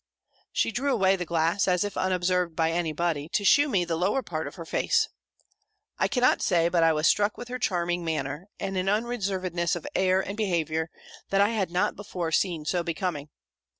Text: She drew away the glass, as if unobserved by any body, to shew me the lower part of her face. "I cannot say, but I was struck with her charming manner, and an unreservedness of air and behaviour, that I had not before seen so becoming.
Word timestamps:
She 0.51 0.71
drew 0.71 0.91
away 0.91 1.15
the 1.15 1.27
glass, 1.27 1.67
as 1.67 1.83
if 1.83 1.95
unobserved 1.95 2.55
by 2.55 2.71
any 2.71 2.91
body, 2.91 3.29
to 3.33 3.45
shew 3.45 3.69
me 3.69 3.85
the 3.85 3.95
lower 3.95 4.23
part 4.23 4.47
of 4.47 4.55
her 4.55 4.65
face. 4.65 5.07
"I 5.99 6.07
cannot 6.07 6.41
say, 6.41 6.69
but 6.69 6.81
I 6.81 6.91
was 6.91 7.05
struck 7.05 7.37
with 7.37 7.49
her 7.49 7.59
charming 7.59 8.03
manner, 8.03 8.47
and 8.59 8.75
an 8.77 8.89
unreservedness 8.89 9.75
of 9.75 9.85
air 9.93 10.19
and 10.19 10.35
behaviour, 10.35 10.89
that 11.29 11.39
I 11.41 11.49
had 11.49 11.69
not 11.69 11.95
before 11.95 12.31
seen 12.31 12.65
so 12.65 12.81
becoming. 12.81 13.29